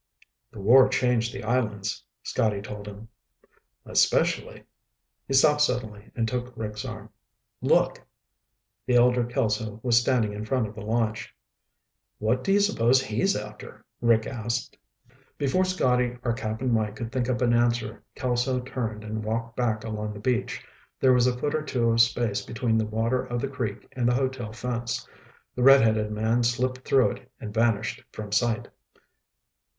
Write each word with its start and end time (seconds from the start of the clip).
"The 0.51 0.59
war 0.59 0.87
changed 0.89 1.31
the 1.31 1.43
islands," 1.43 2.03
Scotty 2.23 2.59
told 2.59 2.87
him. 2.87 3.07
"Especially...." 3.85 4.63
he 5.27 5.33
stopped 5.35 5.61
suddenly 5.61 6.09
and 6.15 6.27
took 6.27 6.57
Rick's 6.57 6.83
arm. 6.83 7.11
"Look." 7.61 8.01
The 8.87 8.95
elder 8.95 9.23
Kelso 9.23 9.79
was 9.83 10.01
standing 10.01 10.33
in 10.33 10.43
front 10.43 10.65
of 10.65 10.73
the 10.73 10.81
launch. 10.81 11.35
"What 12.17 12.43
do 12.43 12.51
you 12.51 12.61
suppose 12.61 12.99
he's 12.99 13.35
after?" 13.35 13.85
Rick 14.01 14.25
asked. 14.25 14.75
Before 15.37 15.63
Scotty 15.63 16.17
or 16.23 16.33
Cap'n 16.33 16.73
Mike 16.73 16.95
could 16.95 17.11
think 17.11 17.29
up 17.29 17.39
an 17.43 17.53
answer, 17.53 18.01
Kelso 18.15 18.59
turned 18.59 19.03
and 19.03 19.23
walked 19.23 19.55
back 19.55 19.83
along 19.83 20.13
the 20.15 20.19
beach. 20.19 20.65
There 20.99 21.13
was 21.13 21.27
a 21.27 21.37
foot 21.37 21.53
or 21.53 21.61
two 21.61 21.91
of 21.91 22.01
space 22.01 22.41
between 22.43 22.79
the 22.79 22.87
water 22.87 23.23
of 23.23 23.39
the 23.39 23.47
creek 23.47 23.87
and 23.95 24.07
the 24.09 24.15
hotel 24.15 24.51
fence. 24.51 25.07
The 25.53 25.61
redheaded 25.61 26.11
man 26.11 26.41
slipped 26.41 26.87
through 26.87 27.11
it 27.11 27.31
and 27.39 27.53
vanished 27.53 28.01
from 28.11 28.31
sight. 28.31 28.67